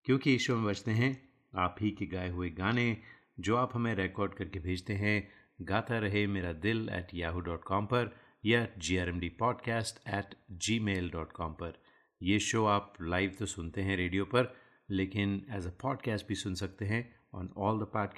[0.04, 3.02] क्योंकि इस शो में बचते हैं आप ही के गाए हुए गाने।
[3.40, 5.28] जो आप हमें रिकॉर्ड करके भेजते हैं
[5.60, 10.08] गाता रहे मेरा दिल एट याहू डॉट कॉम पर या G R M D podcast
[10.08, 10.34] at
[10.80, 11.82] Gmail dot com पर।
[12.22, 14.56] ये शो आप लाइव तो सुनते हैं रेडियो पर
[14.90, 18.12] लेकिन एज अ पॉडकास्ट भी सुन सकते हैं on all the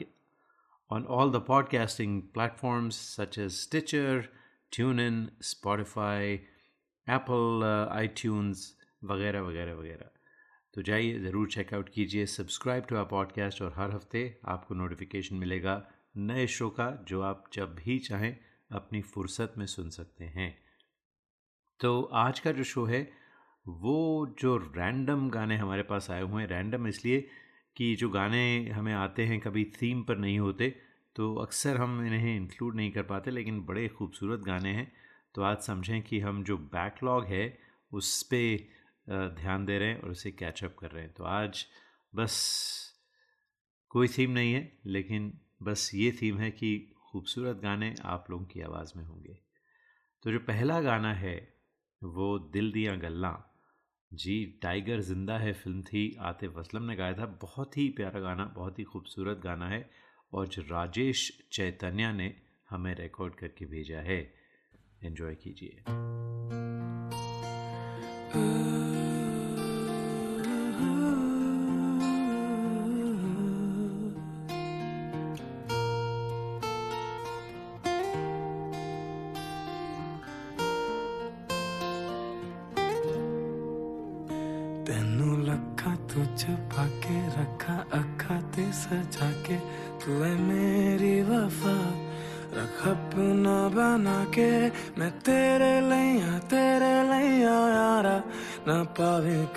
[0.92, 4.24] on all the podcasting platforms such as Stitcher,
[4.76, 5.18] TuneIn,
[5.54, 6.38] Spotify,
[7.08, 8.56] Apple uh, iTunes
[9.04, 10.10] वगैरह वगैरह वगैरह।
[10.80, 15.74] तो जाइए, ज़रूर चेकआउट कीजिए सब्सक्राइब टू आर पॉडकास्ट और हर हफ़्ते आपको नोटिफिकेशन मिलेगा
[16.18, 18.36] नए शो का, जो आप जब भी चाहें
[18.70, 20.48] अपनी फुर्सत में सुन सकते हैं।
[21.80, 23.02] तो आज का जो शो है,
[23.66, 27.20] वो जो रैंडम गाने हमारे पास आए हुए हैं रैंडम इसलिए
[27.76, 30.74] कि जो गाने हमें आते हैं, कभी थीम पर नहीं होते
[31.16, 34.90] तो अक्सर हम इन्हें इंक्लूड नहीं कर पाते, लेकिन बड़े खूबसूरत गाने हैं।
[35.34, 37.58] तो आज समझें कि हम जो बैकलॉग है,
[37.92, 38.79] उस पर
[39.10, 41.66] ध्यान दे रहे हैं और उसे कैचअप कर रहे हैं। तो आज
[42.14, 42.34] बस
[43.88, 48.60] कोई थीम नहीं है, लेकिन बस ये थीम है कि खूबसूरत गाने आप लोगों की
[48.60, 49.38] आवाज़ में होंगे।
[50.22, 51.54] तो जो पहला गाना है,
[52.04, 53.46] वो दिल दिया गल्ला।
[54.14, 58.44] जी, टाइगर ज़िंदा है फ़िल्म थी, आतिफ असलम ने गाया था। बहुत ही प्यारा गाना,
[58.44, 59.90] बहुत ही खूबसूरत गाना है
[60.32, 62.34] और जो राजेश चैतन्या ने
[62.70, 64.34] हमें रिकॉर्ड करके भेजा है।
[65.04, 65.82] एंजॉय कीजिए।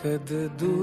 [0.02, 0.30] कद
[0.60, 0.81] दूरियां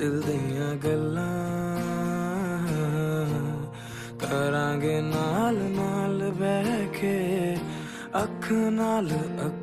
[0.00, 1.26] ਦਿਲ ਦੀਆਂ ਗੱਲਾਂ
[4.20, 7.56] ਕਰਾਂਗੇ ਨਾਲ ਨਾਲ ਬਹਿ ਕੇ
[8.22, 9.10] ਅੱਖ ਨਾਲ
[9.46, 9.59] ਅੱਖ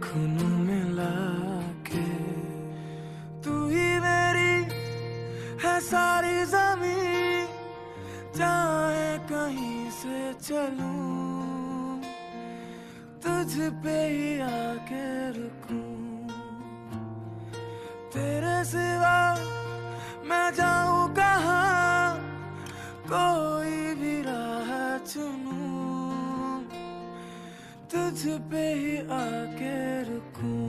[28.46, 29.76] पे ही आके
[30.08, 30.62] रुकूं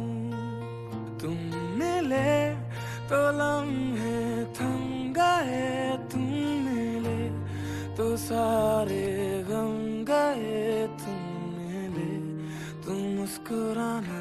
[1.22, 1.38] तुम
[1.80, 2.31] मिले
[3.09, 4.18] तो लम्हे
[4.57, 4.81] थम
[5.18, 5.69] गए
[6.12, 6.25] तुम
[6.66, 7.19] मिले
[7.97, 9.06] तो सारे
[9.50, 9.75] गम
[10.09, 11.22] गए तुम
[11.57, 12.12] मिले
[12.85, 14.19] तुम मुस्कुराना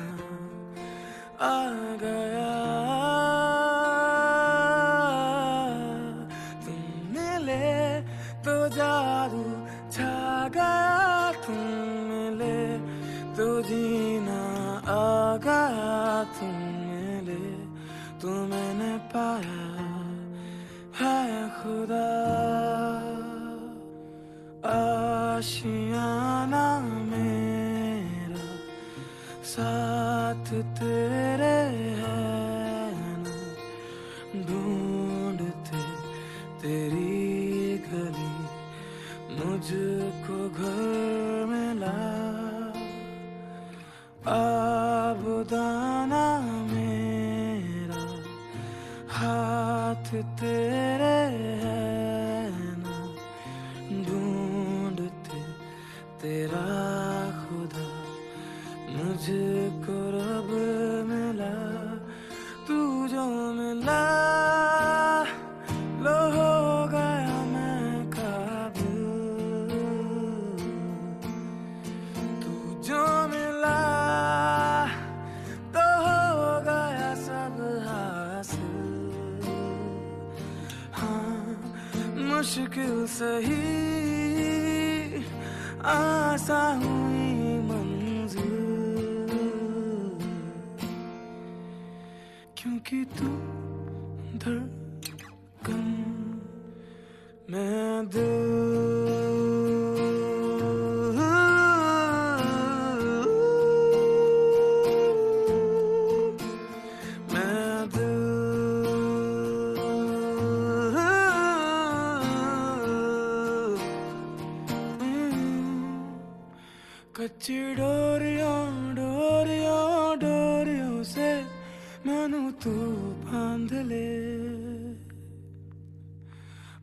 [30.48, 31.17] साथ तेरे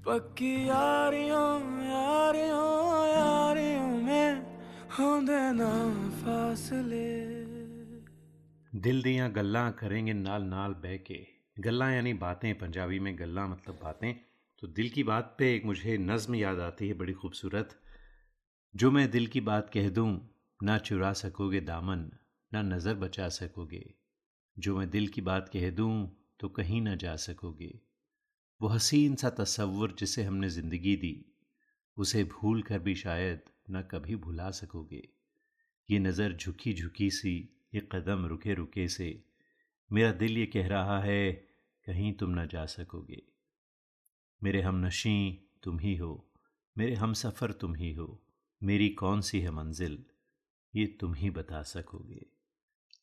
[0.06, 4.36] पक्की यारियों यारियों यारियों में
[4.92, 5.70] हो देना
[6.18, 7.08] फासले।
[8.82, 11.28] दिल दियाँ गल्ला करेंगे नाल नाल बह के।
[11.60, 14.14] गल्ला यानी बातें, पंजाबी में गल्ला मतलब बातें।
[14.60, 17.80] तो दिल की बात पे एक मुझे नज़म याद आती है बड़ी खूबसूरत।
[18.76, 20.30] जो मैं दिल की बात कह दूँ,
[20.64, 22.12] ना चुरा सकोगे दामन,
[22.54, 23.94] ना नज़र बचा सकोगे।
[24.60, 27.85] जो मैं दिल की बात कह दूँ तो कहीं ना जा सकोगे।
[28.62, 31.26] वो हसीन सा तसव्वुर जिसे हमने ज़िंदगी दी,
[31.98, 33.42] उसे भूल कर भी शायद
[33.72, 35.02] न कभी भुला सकोगे।
[35.90, 37.38] ये नज़र झुकी झुकी सी,
[37.76, 39.24] ये कदम रुके रुके से,
[39.92, 41.32] मेरा दिल ये कह रहा है,
[41.88, 43.22] कहीं तुम न जा सकोगे।
[44.42, 46.14] मेरे हम नशी तुम ही हो,
[46.76, 48.22] मेरे हम सफ़र तुम ही हो,
[48.62, 50.04] मेरी कौन सी है मंजिल,
[50.74, 52.26] ये तुम ही बता सकोगे।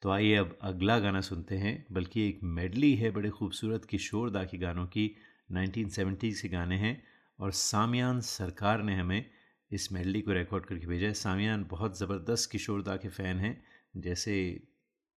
[0.02, 4.58] तो आइए अब अगला गाना सुनते हैं, बल्कि एक मेडली है बड़े खूबसूरत किशोरदा की
[4.58, 5.14] गानों की
[5.52, 7.02] 1970 के गाने हैं
[7.38, 9.24] और सामियान सरकार ने हमें
[9.70, 13.54] इस मेडली को रिकॉर्ड करके भेजा है। सामियान बहुत ज़बरदस्त किशोरदा के फ़ैन हैं।
[13.98, 14.34] जैसे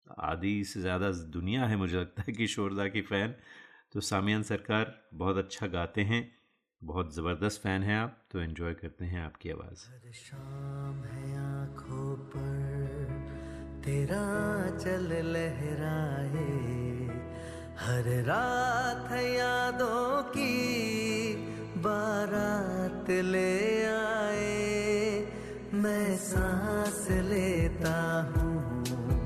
[0.06, 3.34] आदि से ज़्यादा दुनिया है, मुझे लगता है किशोरदा की फ़ैन
[3.92, 6.22] तो सामियान सरकार बहुत अच्छा गाते हैं,
[6.82, 13.82] बहुत ज़बरदस्त फ़ैन हैं आप तो एंजॉय करते हैं आपकी आवाज़। शाम है आँखों पर,
[13.84, 14.24] तेरा
[14.78, 16.73] चल लहराए।
[17.84, 20.52] हर रात यादों की
[21.76, 25.26] बारात ले आए।
[25.74, 27.96] मैं सांस लेता
[28.36, 29.16] हूँ,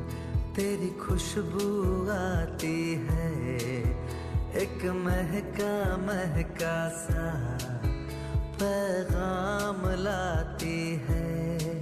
[0.55, 1.69] तेरी खुशबू
[2.11, 3.31] आती है।
[4.63, 7.27] एक महका महका सा
[8.63, 11.75] पैगाम लाती है।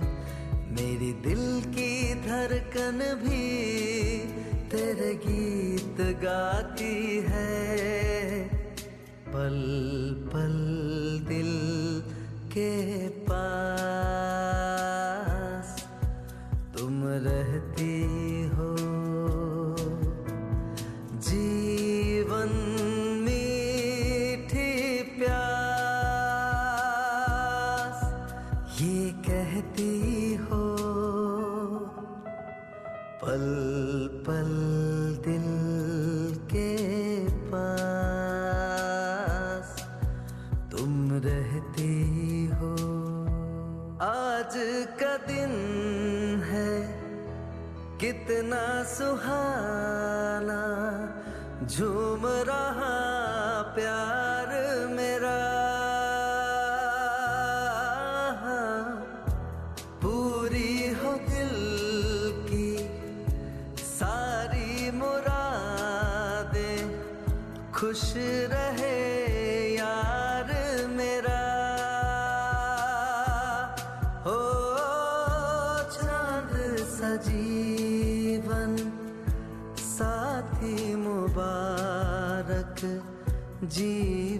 [0.71, 3.96] मेरी दिल की धड़कन भी
[4.77, 6.97] तेरे गीत गाती
[7.29, 7.53] है।
[9.29, 9.57] पल
[10.33, 10.57] पल
[11.29, 11.53] दिल
[12.53, 12.73] के
[13.29, 13.43] पास
[16.79, 17.95] तुम रहती
[48.47, 50.63] कितना सुहाना
[51.67, 52.95] झूम रहा
[53.75, 54.16] प्यार।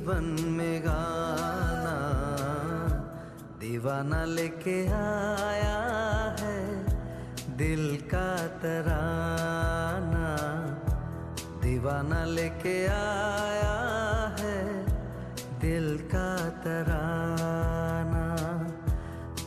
[0.07, 1.95] जीवन में गाना
[3.59, 5.79] दीवाना लेके आया
[6.41, 6.59] है।
[7.59, 8.29] दिल का
[8.63, 10.29] तराना
[11.63, 13.75] दीवाना लेके आया
[14.41, 14.61] है।
[15.67, 16.31] दिल का
[16.63, 18.27] तराना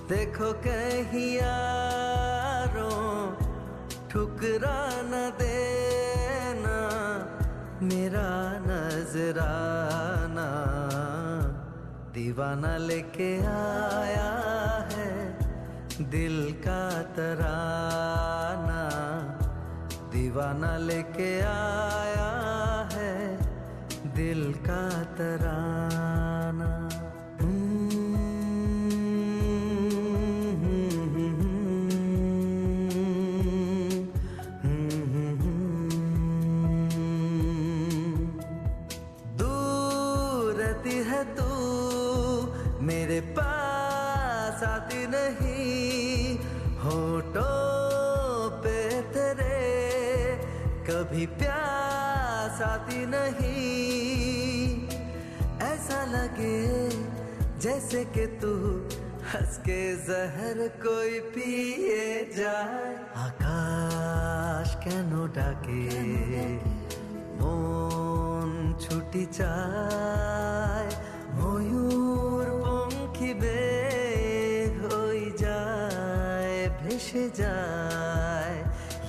[0.10, 3.00] देखो कहीं यारों
[4.12, 4.89] ठुकरा
[12.20, 14.32] दीवाना लेके आया
[14.94, 15.12] है
[16.12, 16.36] दिल
[16.66, 16.82] का
[17.16, 18.82] तराना।
[20.14, 21.89] दीवाना लेके आया
[56.09, 56.89] लगे
[57.61, 58.53] जैसे कि तू
[59.33, 62.05] हंस के जहर कोई पिए
[62.37, 62.93] जाए
[63.25, 65.83] আকাশ কেন ডাকে
[67.41, 68.51] মন
[68.83, 70.91] ছুটি চায়
[71.39, 78.59] ময়ূর পঙ্খী বেগ হয়ে যায় ভেসে যায়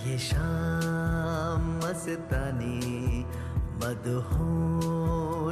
[0.06, 2.82] ये शाम मस्तानी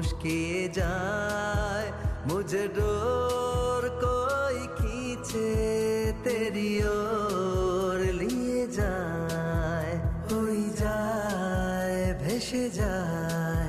[0.08, 1.86] मदहोश किए जाए।
[2.26, 9.92] मुझे डोर कोई खींचे, तेरी ओर लिए जाए।
[10.30, 13.66] हुई जाए भेसे जाए,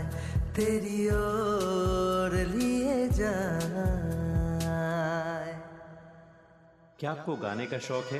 [0.55, 3.27] तेरी ओर लिए जाए।
[6.99, 8.19] क्या आपको गाने का शौक है?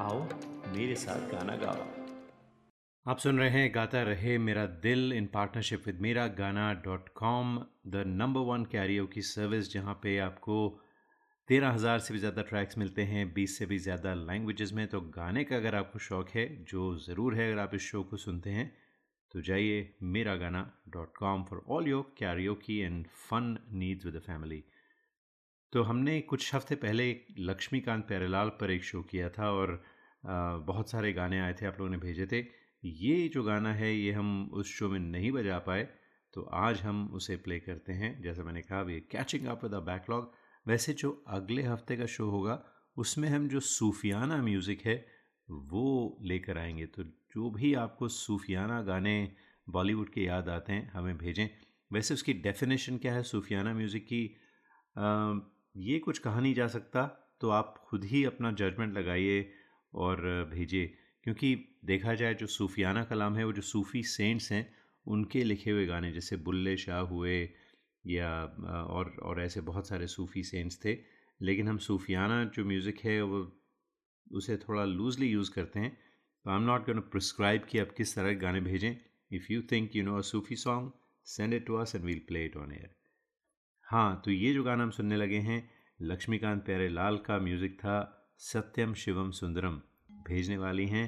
[0.00, 0.18] आओ,
[0.72, 1.86] मेरे साथ गाना गाओ।
[3.06, 7.58] आप सुन रहे हैं, गाता रहे मेरा दिल इन partnership with Mera Gaana dot com
[7.86, 8.64] the number one
[9.06, 10.58] karaoke service जहाँ पे आपको
[11.48, 15.00] तेरह हज़ार से भी ज़्यादा ट्रैक्स मिलते हैं, बीस से भी ज़्यादा लैंग्वेजेस में। तो
[15.12, 18.50] गाने का अगर आपको शौक़ है, जो ज़रूर है अगर आप इस शो को सुनते
[18.50, 18.72] हैं
[19.34, 22.12] तो जाइए Mera Gaana dot com for all your
[22.56, 24.64] karaoke and fun needs with family
[25.72, 27.04] तो हमने कुछ हफ़्ते पहले
[27.40, 29.82] लक्ष्मीकांत प्यारेलाल पर एक शो किया था और
[30.24, 32.38] बहुत सारे गाने आए थे, आप लोगों ने भेजे थे।
[32.84, 35.88] ये जो गाना है, ये हम उस शो में नहीं बजा पाए
[36.34, 40.32] तो आज हम उसे प्ले करते हैं। जैसे मैंने कहा we catching up with backlog
[40.66, 42.62] वैसे जो अगले हफ़्ते का शो होगा,
[42.96, 44.96] उसमें हम जो सूफियाना म्यूज़िक है,
[45.48, 49.16] वो लेकर आएँगे। तो जो भी आपको सूफियाना गाने
[49.66, 51.48] बॉलीवुड के याद आते हैं, हमें भेजें।
[51.90, 54.24] वैसे उसकी डेफिनेशन क्या है, सूफियाना म्यूज़िक की?
[55.74, 57.06] ये कुछ कहा नहीं जा सकता
[57.40, 59.50] तो आप खुद ही अपना जजमेंट लगाइए
[59.94, 60.20] और
[60.50, 60.86] भेजिए।
[61.24, 64.66] क्योंकि देखा जाए जो सूफियाना कलाम है, वो जो सूफ़ी सेंट्स हैं,
[65.06, 67.38] उनके लिखे हुए गाने जैसे बुल्ले शाह हुए
[68.04, 68.30] या,
[68.88, 70.96] और और ऐसे बहुत सारे सूफ़ी सेंट्स थे,
[71.40, 73.46] लेकिन हम सूफियाना जो म्यूज़िक है, वो
[74.30, 75.96] उसे थोड़ा लूजली यूज़ करते हैं।
[76.44, 78.94] तो I am not gonna prescribe कि आप किस तरह के गाने भेजें।
[79.30, 80.92] If you think you know a Sufi song
[81.26, 82.97] send it to us and we'll play it on air
[83.88, 87.94] हाँ तो ये जो गाना हम सुनने लगे हैं, लक्ष्मीकांत प्यारे लाल का म्यूज़िक था
[88.38, 89.80] सत्यम शिवम सुंदरम।
[90.28, 91.04] भेजने वाली हैं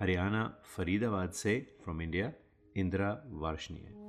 [0.00, 0.44] हरियाणा
[0.76, 2.32] फरीदाबाद से फ्रॉम इंडिया
[2.76, 3.99] इंदिरा वार्षणीय।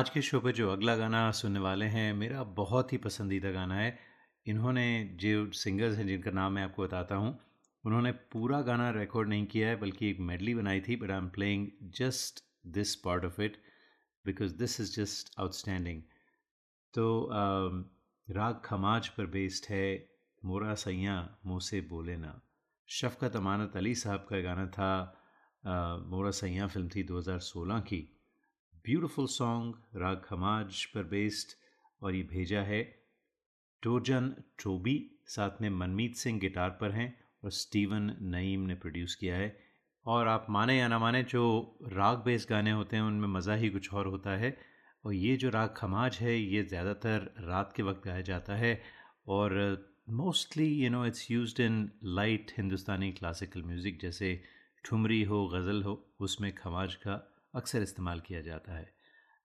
[0.00, 3.74] आज के शो पर जो अगला गाना सुनने वाले हैं मेरा बहुत ही पसंदीदा गाना
[3.74, 3.98] है।
[4.46, 7.40] इन्होंने जो सिंगर्स हैं जिनका नाम मैं आपको बताता हूँ
[7.84, 11.28] उन्होंने पूरा गाना रिकॉर्ड नहीं किया है बल्कि एक मेडली बनाई थी but I am
[11.28, 13.56] playing just this part of it
[14.26, 16.02] because this is just outstanding
[16.94, 17.84] तो um,
[18.36, 20.08] राग खमाज पर बेस्ड है
[20.44, 22.40] मोरा सैया मुँह से बोले ना।
[22.88, 25.12] शफकत अमानत अली साहब का गाना था
[25.62, 28.19] uh, मोरा सैया फ़िल्म थी 2016 की।
[28.84, 31.56] ब्यूटीफुल सॉन्ग राग खमाज पर बेस्ड
[32.02, 32.82] और ये भेजा है।
[33.82, 34.96] टोजन टोबी
[35.28, 37.14] साथ में मनमीत सिंह गिटार पर हैं
[37.44, 39.56] और स्टीवन नईम ने प्रोड्यूस किया है।
[40.06, 41.44] और आप माने या ना माने जो
[41.92, 44.56] राग बेस्ड गाने होते हैं, उनमें मज़ा ही कुछ और होता है।
[45.04, 48.80] और ये जो राग खमाज है, ये ज़्यादातर रात के वक्त गाया जाता है
[49.28, 49.52] और
[50.12, 54.40] mostly you know it's used in light Hindustani classical music जैसे
[54.84, 57.14] ठुमरी हो गज़ल हो, उसमें खमाज का
[57.54, 58.94] अक्सर इस्तेमाल किया जाता है।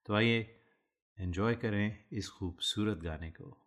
[0.06, 0.62] तो आइए
[1.20, 3.65] एंजॉय करें इस खूबसूरत गाने को।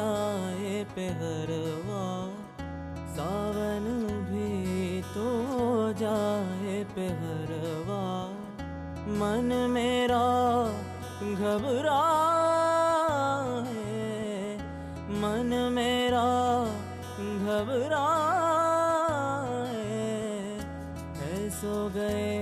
[0.00, 2.04] जाए पहरवा
[3.16, 3.86] सावन
[4.28, 5.26] भी तो
[5.92, 8.02] जाए पहरवा
[9.20, 10.22] मन मेरा
[11.32, 11.98] घबरा
[13.68, 14.56] है
[15.24, 16.24] मन मेरा
[17.44, 18.06] घबरा
[19.68, 20.08] है
[21.30, 22.32] ऐसो गए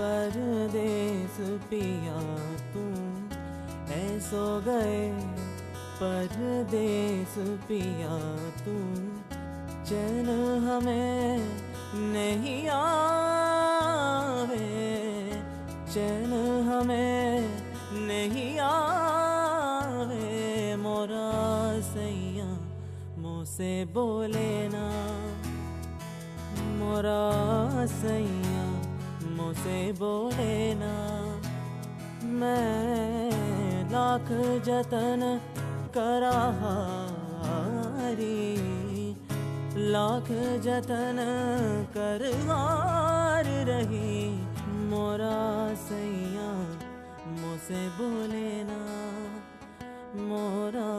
[0.00, 1.36] परदेस
[1.70, 2.20] पिया
[2.74, 2.86] तू।
[3.92, 5.31] ऐसो गए
[6.02, 7.34] परदेस
[7.66, 8.14] पिया
[8.58, 8.72] तू,
[9.88, 10.28] चैन
[10.64, 11.44] हमें
[12.14, 13.10] नहीं आवे।
[15.92, 16.32] चैन
[16.68, 17.46] हमें
[18.08, 20.30] नहीं आवे,
[20.76, 21.30] मोरा
[21.90, 22.50] सैया
[23.18, 24.86] मोसे बोले ना।
[26.80, 27.22] मोरा
[27.94, 28.66] सैया
[29.36, 30.92] मोसे बोले ना।
[32.24, 33.32] मैं
[33.92, 34.28] लाख
[34.66, 35.22] जतन
[35.94, 36.38] करा
[37.40, 38.52] हारी
[39.76, 40.28] लाख
[40.62, 41.18] जतन
[41.94, 46.50] कर हार रही। मोरा सैया
[47.30, 48.80] मुझसे बोले ना।
[50.22, 50.90] मोरा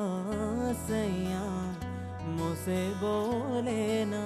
[0.73, 1.43] सैया
[2.27, 4.23] मुझसे बोले ना।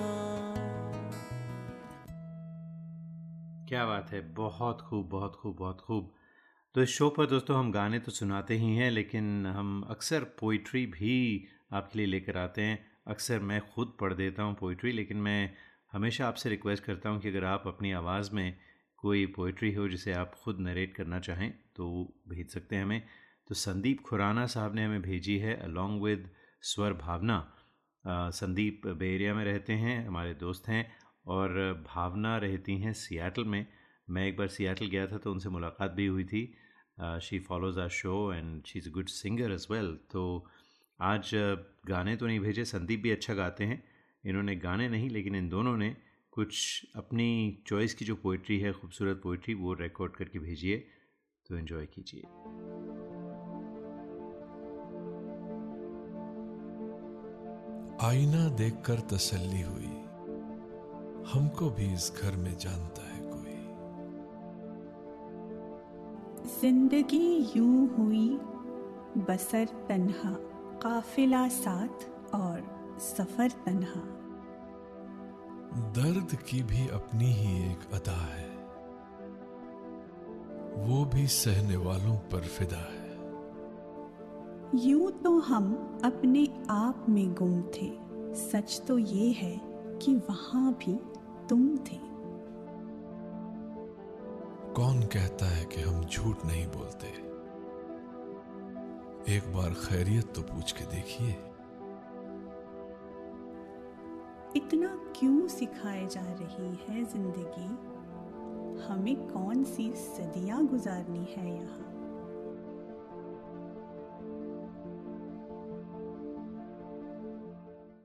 [3.70, 4.34] क्या बात है?
[4.34, 6.14] बहुत खूब बहुत खूब बहुत खूब।
[6.76, 10.86] तो इस शो पर दोस्तों हम गाने तो सुनाते ही हैं, लेकिन हम अक्सर पोइट्री
[10.86, 15.54] भी आपके लिए लेकर आते हैं। अक्सर मैं खुद पढ़ देता हूँ पोइट्री लेकिन मैं
[15.94, 18.58] हमेशा आपसे रिक्वेस्ट करता हूँ कि अगर आप अपनी आवाज़ में
[19.00, 21.88] कोई पोइट्री हो जिसे आप खुद नरेट करना चाहें तो
[22.30, 23.02] भेज सकते हैं हमें।
[23.48, 26.30] तो संदीप खुराना साहब ने हमें भेजी है अलॉन्ग विद
[26.64, 27.40] स्वर भावना।
[28.06, 30.86] संदीप बे एरिया में रहते हैं, हमारे दोस्त हैं,
[31.28, 33.66] और भावना रहती हैं सियाटल में।
[34.10, 36.41] मैं एक बार सियाटल गया था तो उनसे मुलाकात भी हुई थी।
[37.22, 40.24] She follows our show and she is a good singer as well तो
[41.00, 41.32] आज
[41.88, 43.84] गाने तो नहीं भेजे, संदीप भी अच्छा गाते हैं।
[44.24, 45.96] इन्होंने गाने नहीं, लेकिन इन दोनों ने
[46.34, 50.78] कुछ अपनी चॉइस की जो पोइट्री है, खूबसूरत पोइट्री वो रिकॉर्ड करके भेजिए
[51.46, 52.24] तो इन्जॉय कीजिए।
[58.02, 59.93] आईना देखकर तसल्ली हुई।
[61.32, 63.17] हमको भी इस घर में जानता है।
[66.48, 68.28] ज़िंदगी यूँ हुई
[69.18, 70.32] बसर तन्हा
[70.82, 72.06] काफिला साथ
[72.36, 72.62] और
[73.00, 74.02] सफ़र तन्हा।
[75.92, 78.48] दर्द की भी अपनी ही एक अदा है।
[80.88, 83.06] वो भी सहने वालों पर फिदा है।
[84.88, 87.92] यूँ तो हम अपने आप में गुम थे।
[88.36, 89.56] सच तो ये है
[90.02, 91.00] कि वहाँ भी
[91.50, 92.07] तुम थे।
[94.78, 97.08] कौन कहता है कि हम झूठ नहीं बोलते?
[99.36, 101.30] एक बार खैरियत तो पूछ के देखिए।
[104.56, 104.88] इतना
[105.20, 107.68] क्यों सिखाए जा रही है ज़िंदगी?
[108.88, 111.88] हमें कौन सी सदियाँ गुजारनी है यहाँ?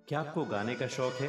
[0.08, 1.28] क्या आपको गाने का शौक है?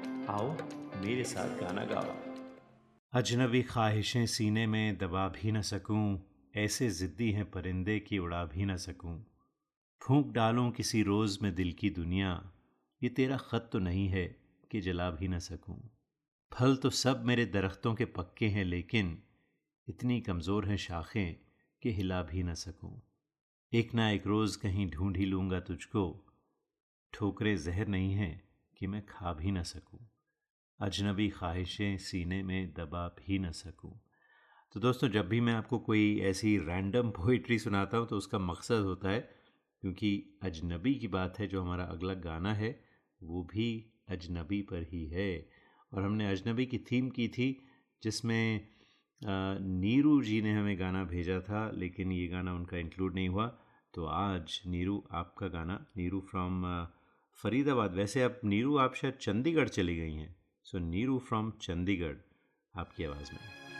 [0.31, 0.51] आओ,
[1.01, 2.11] मेरे साथ गाना गाओ।
[3.13, 6.19] अजनबी ख्वाहिशें सीने में दबा भी न सकूँ,
[6.55, 9.15] ऐसे ज़िद्दी हैं परिंदे की उड़ा भी न सकूँ।
[10.01, 12.31] फूंक डालूं किसी रोज़ में दिल की दुनिया,
[13.01, 14.25] ये तेरा ख़त तो नहीं है
[14.71, 15.79] कि जला भी न सकूँ।
[16.51, 19.17] फल तो सब मेरे दरख्तों के पक्के हैं, लेकिन
[19.87, 21.35] इतनी कमज़ोर हैं शाखें
[21.83, 23.01] कि हिला भी न सकूँ।
[23.73, 26.05] एक ना एक रोज़ कहीं ढूंढ ही लूँगा तुझको,
[27.13, 28.33] ठोकरे जहर नहीं हैं
[28.77, 29.99] कि मैं खा भी न सकूँ।
[30.81, 33.91] अजनबी ख्वाहिशें सीने में दबा भी न सकूँ।
[34.75, 38.83] तो दोस्तों, जब भी मैं आपको कोई ऐसी रैंडम पोइट्री सुनाता हूँ तो उसका मकसद
[38.83, 39.19] होता है,
[39.83, 42.71] क्योंकि अजनबी की बात है, जो हमारा अगला गाना है,
[43.21, 43.69] वो भी
[44.09, 45.31] अजनबी पर ही है।
[45.91, 47.49] और हमने अजनबी की थीम की थी,
[48.03, 48.67] जिसमें
[49.21, 53.47] नीरू जी ने हमें गाना भेजा था, लेकिन ये गाना उनका इंक्लूड नहीं हुआ।
[53.93, 56.63] तो आज नीरू, आपका गाना, नीरू फ्रॉम
[57.39, 62.15] फरीदाबाद। वैसे अब नीरू, आप शायद चंडीगढ़ चली गई हैं। सो नीरू फ्रॉम चंडीगढ़
[62.75, 63.70] आपकी आवाज़ में।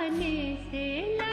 [0.00, 0.34] जाने
[0.70, 0.84] से
[1.16, 1.29] ला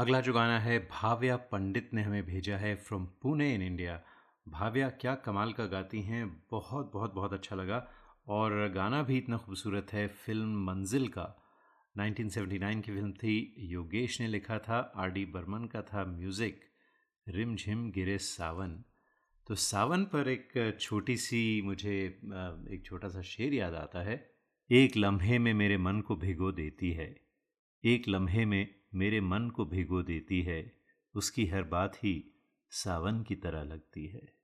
[0.00, 4.00] अगला जो गाना है, भाव्या पंडित ने हमें भेजा है from Pune in India
[4.48, 7.86] Bhavya, क्या कमाल का गाती हैं, बहुत बहुत बहुत अच्छा लगा।
[8.28, 11.26] और गाना भी इतना खूबसूरत है, फ़िल्म मंजिल का।
[11.94, 16.60] 1979 की फ़िल्म थी, योगेश ने लिखा था, आर डी बर्मन का था म्यूज़िक।
[17.26, 18.82] रिम झिम गिरे सावन।
[19.46, 21.96] तो सावन पर एक छोटी सी मुझे
[22.70, 24.20] एक छोटा सा शेर याद आता है।
[24.70, 27.14] एक लम्हे में मेरे मन को भिगो देती है।
[27.84, 30.72] एक लम्हे में मेरे मन को भिगो देती है,
[31.14, 32.24] उसकी हर बात ही
[32.70, 34.39] सावन की तरह लगती है।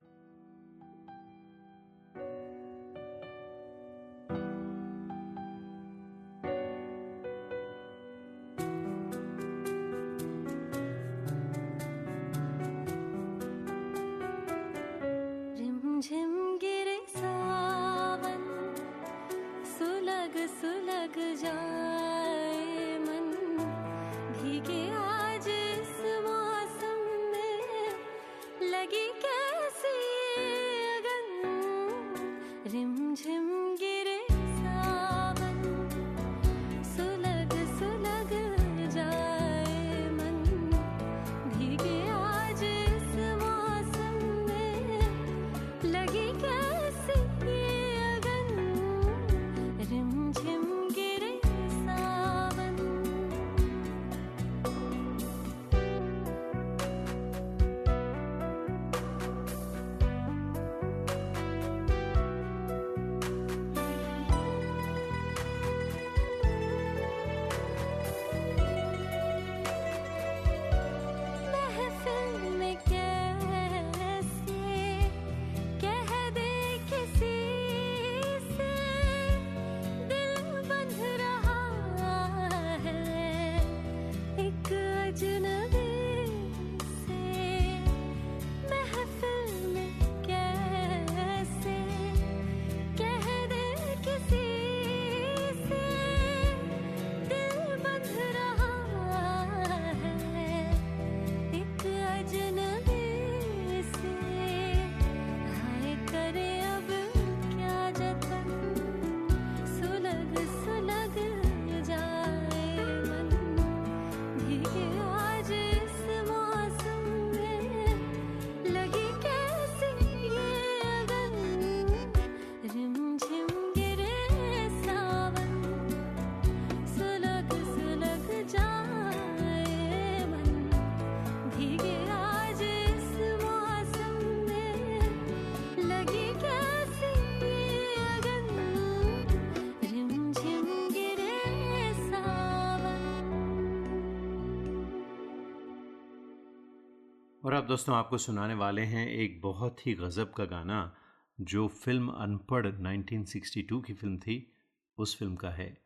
[147.57, 150.95] अब दोस्तों आपको सुनाने वाले हैं एक बहुत ही गज़ब का गाना,
[151.41, 154.53] जो फ़िल्म अनपढ़ 1962 की फ़िल्म थी।
[154.97, 155.77] उस फ़िल्म का है।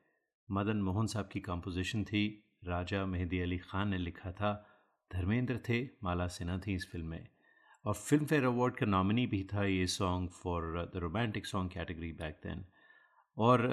[0.51, 4.51] मदन मोहन साहब की कंपोजिशन थी। राजा मेहदी अली ख़ान ने लिखा था।
[5.11, 7.27] धर्मेंद्र थे, माला सिन्हा थी इस फ़िल्म में।
[7.85, 12.11] और फ़िल्म फेयर अवार्ड का नॉमिनी भी था ये song for the romantic song category
[12.11, 12.65] back then
[13.37, 13.67] और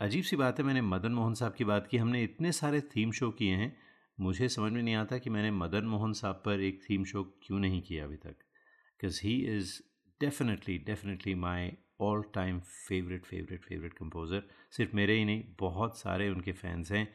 [0.00, 3.12] अजीब सी बात है, मैंने मदन मोहन साहब की बात की। हमने इतने सारे थीम
[3.12, 3.76] शो किए हैं
[4.18, 7.58] मुझे समझ में नहीं आता कि मैंने मदन मोहन साहब पर एक थीम शो क्यों
[7.58, 9.72] नहीं किया अभी तक because he is
[10.20, 14.42] definitely definitely my all time favourite favourite favourite composer
[14.76, 17.08] सिर्फ़ मेरे ही नहीं, बहुत सारे उनके फैंस हैं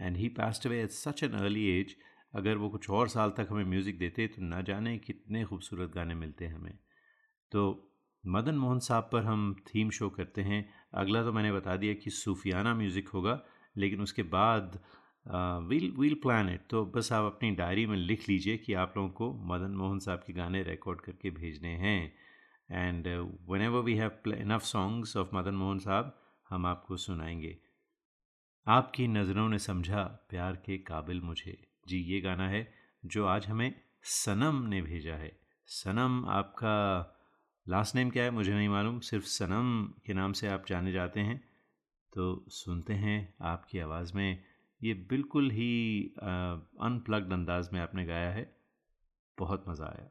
[0.00, 1.94] and he passed away at such an early age
[2.34, 6.14] अगर वो कुछ और साल तक हमें म्यूज़िक देते तो ना जाने कितने खूबसूरत गाने
[6.14, 6.78] मिलते हमें।
[7.52, 7.62] तो
[8.24, 12.10] मदन मोहन साहब पर हम थीम शो करते हैं। अगला तो मैंने बता दिया कि
[12.10, 13.40] सूफियाना म्यूज़िक होगा,
[13.76, 14.78] लेकिन उसके बाद
[15.68, 19.10] वील वील प्लान इट तो बस आप अपनी डायरी में लिख लीजिए कि आप लोगों
[19.10, 22.14] को मदन मोहन साहब के गाने रिकॉर्ड करके भेजने हैं।
[22.70, 23.06] And
[23.60, 27.58] whenever we have enough songs of Madan Mohan sahab, हम आपको सुनाएँगे।
[28.66, 32.72] आपकी नज़रों ने समझा, प्यार के काबिल मुझे। जी, ये गाना है
[33.04, 36.76] जो आज हमें सनम ने भेजा है। सनम आपका
[37.68, 38.30] लास्ट नेम क्या है?
[38.30, 41.44] मुझे नहीं मालूम। सिर्फ़ सनम के नाम से आप जाने जाते हैं।
[42.12, 44.44] तो सुनते हैं आपकी आवाज़ में
[44.80, 45.70] ये बिल्कुल ही
[46.82, 48.44] अनप्लग्ड अंदाज में आपने गाया है।
[49.38, 50.10] बहुत मज़ा आया।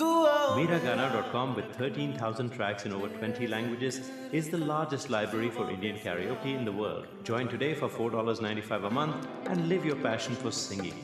[0.00, 5.70] दुआ Mera Gana.com with 13,000 tracks in over 20 languages is the largest library for
[5.70, 7.06] Indian karaoke in the world.
[7.24, 10.96] Join today for $4.95 a month and live your passion for singing.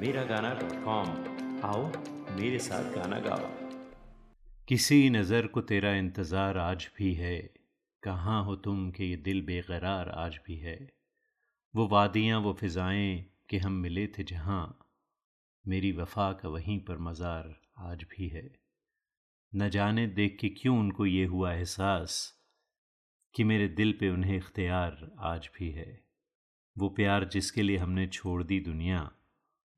[0.00, 1.12] Miragana.com
[1.64, 1.84] आओ
[2.36, 3.48] मेरे साथ गाना गाओ
[4.68, 7.36] किसी नज़र को तेरा इंतज़ार आज भी है
[8.02, 10.78] कहाँ हो तुम कि ये दिल बेकरार आज भी है
[11.74, 13.10] वो वादियाँ वो फिज़ाएँ
[13.50, 14.62] कि हम मिले थे जहाँ
[15.64, 18.50] मेरी वफा का वहीं पर मज़ार आज भी है।
[19.52, 22.34] न जाने देख के क्यों उनको ये हुआ एहसास
[23.34, 26.00] कि मेरे दिल पे उन्हें इख्तियार आज भी है।
[26.76, 29.10] वो प्यार जिसके लिए हमने छोड़ दी दुनिया,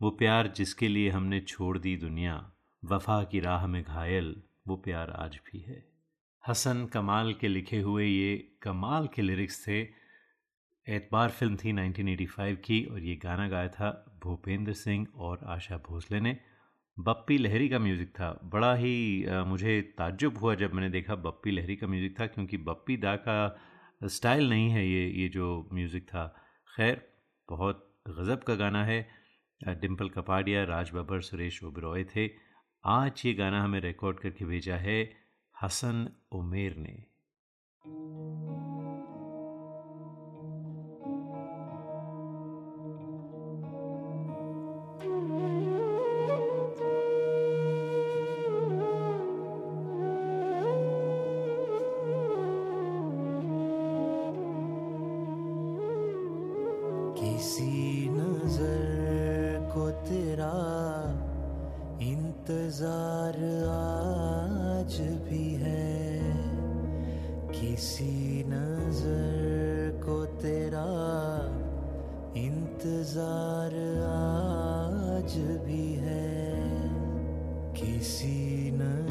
[0.00, 2.52] वो प्यार जिसके लिए हमने छोड़ दी दुनिया,
[2.82, 5.84] वफा की राह में घायल, वो प्यार आज भी है।
[6.44, 9.82] हसन कमाल के लिखे हुए ये कमाल के लिरिक्स थे
[10.86, 13.90] एतबार फ़िल्म थी 1985 की और ये गाना गाया था
[14.22, 16.36] भूपेंद्र सिंह और आशा भोसले ने।
[16.96, 21.50] बप्पी लहरी का म्यूज़िक था। बड़ा ही अ, मुझे ताज्जुब हुआ जब मैंने देखा बप्पी
[21.50, 26.08] लहरी का म्यूज़िक था क्योंकि बप्पी दा का स्टाइल नहीं है ये ये जो म्यूज़िक
[26.08, 26.26] था।
[26.76, 27.02] खैर
[27.48, 29.06] बहुत गज़ब का गाना है।
[29.60, 32.30] डिम्पल कपाडिया राज बब्बर सुरेश ओबरॉय थे।
[32.84, 35.00] आज ये गाना हमें रिकॉर्ड करके भेजा है
[35.62, 36.94] हसन उमेर ने।
[77.82, 79.01] किसी नज़र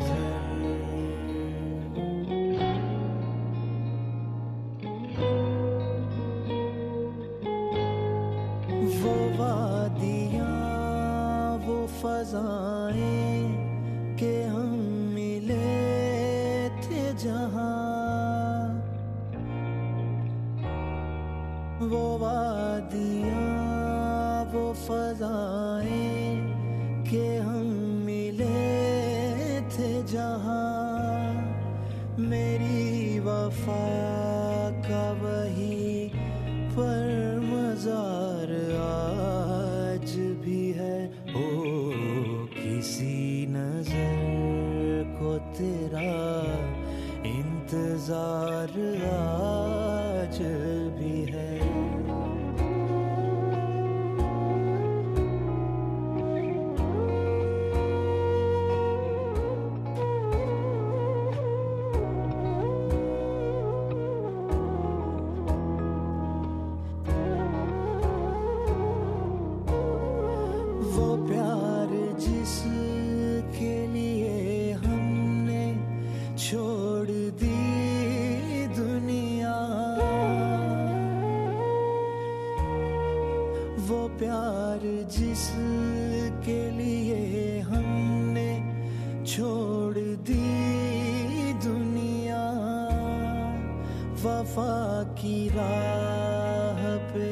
[95.04, 96.82] की राह
[97.14, 97.28] पे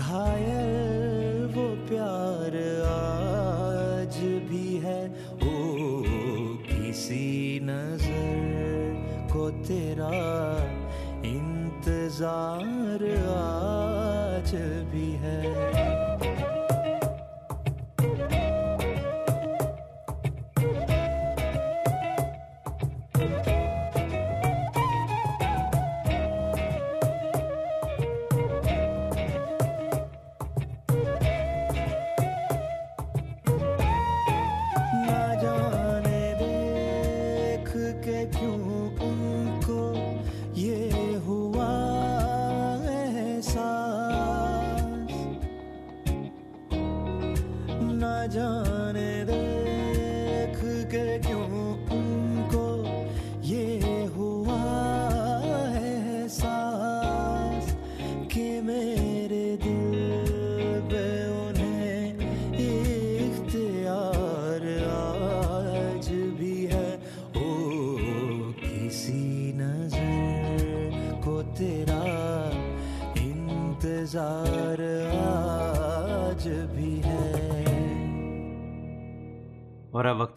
[0.00, 0.72] घायल
[1.54, 2.56] वो प्यार
[2.86, 4.16] आज
[4.50, 5.02] भी है।
[5.34, 5.54] ओ,
[6.66, 7.26] किसी
[7.62, 10.12] नज़र को तेरा
[11.26, 12.59] इंतज़ार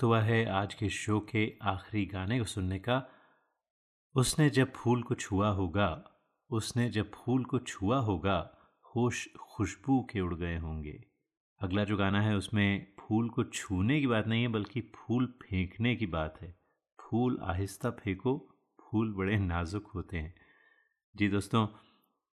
[0.04, 3.04] हुआ है आज के शो के आखिरी गाने को सुनने का।
[4.16, 6.04] उसने जब फूल को छुआ होगा,
[6.50, 8.58] उसने जब फूल को छुआ होगा,
[8.96, 11.04] होश खुशबू के उड़ गए होंगे।
[11.62, 15.96] अगला जो गाना है उसमें फूल को छूने की बात नहीं है, बल्कि फूल फेंकने
[15.96, 16.56] की बात है।
[17.02, 20.36] फूल आहिस्ता फेंको, फूल बड़े नाजुक होते हैं।
[21.16, 21.68] जी दोस्तों,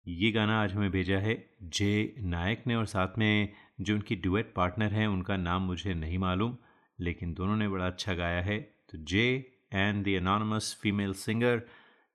[0.06, 4.52] ये गाना आज हमें भेजा है जे नायक ने और साथ में जो उनकी डुएट
[4.56, 6.58] पार्टनर हैं, उनका नाम मुझे नहीं मालूम।
[7.00, 11.62] लेकिन दोनों ने बड़ा अच्छा गाया है। तो J and the female singer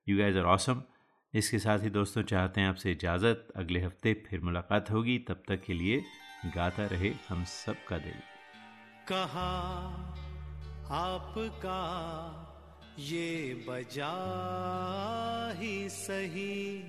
[0.08, 0.82] you guys are awesome
[1.34, 5.62] इसके साथ ही दोस्तों, चाहते हैं आपसे इजाज़त। अगले हफ़्ते फिर मुलाकात होगी। तब तक
[5.62, 6.02] के लिए
[6.54, 8.18] गाता रहे हम सब का दिल।
[9.08, 9.50] कहा
[10.90, 11.80] आपका
[12.98, 14.14] ये बजा
[15.58, 16.82] ही सही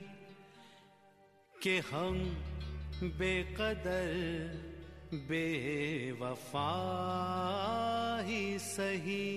[1.64, 2.18] कि हम
[3.04, 4.71] बेकदर
[5.14, 6.70] बेवफा
[8.28, 9.32] ही सही।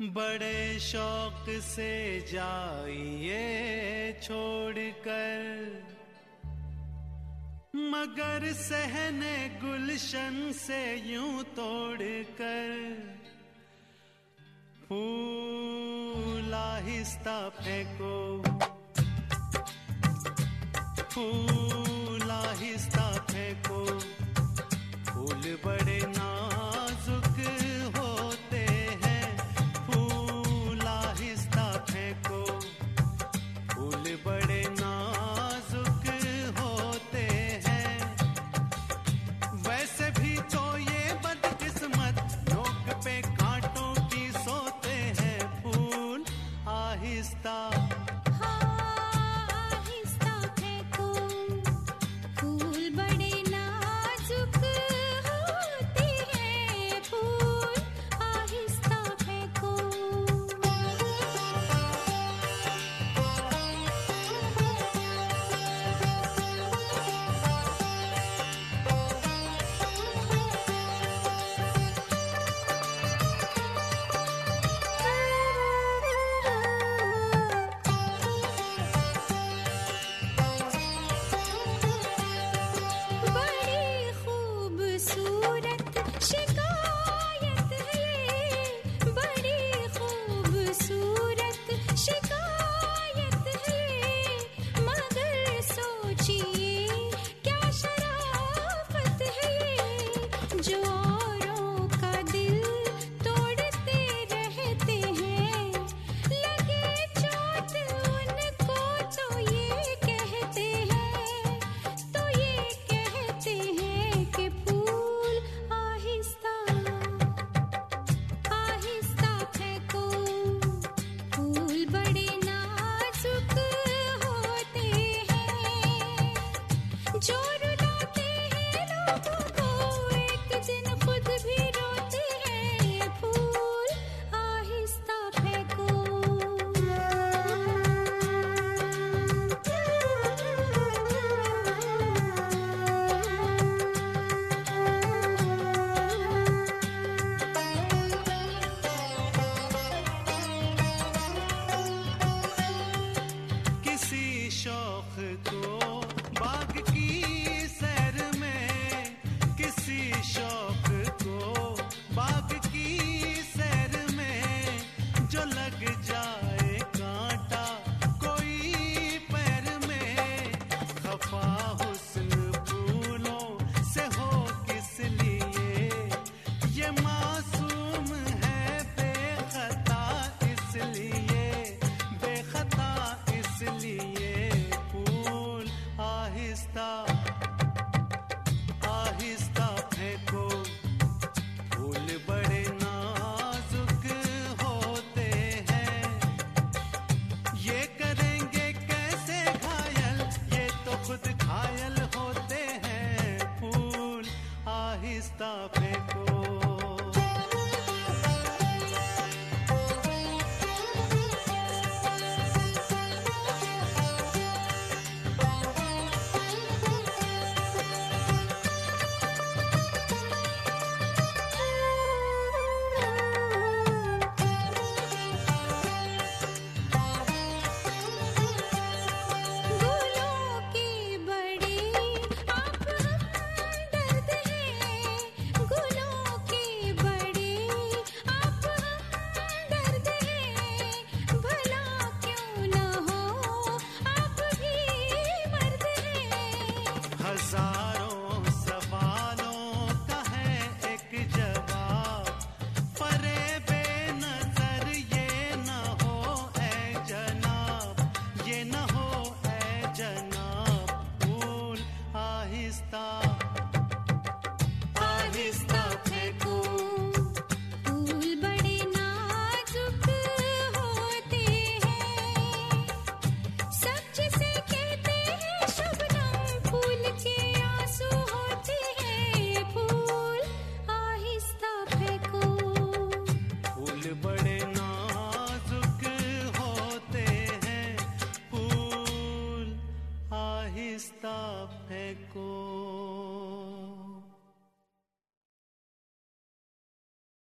[0.00, 3.40] बड़े शौक से जाइए
[4.22, 5.42] छोड़कर।
[7.76, 10.82] मगर सहने गुलशन से
[11.12, 12.70] यूँ तोड़कर।
[14.88, 18.42] फूल आहिस्ता फेंको
[21.14, 23.84] फूल आहिस्ता फेंको
[25.24, 26.23] फूल बड़े नाजुक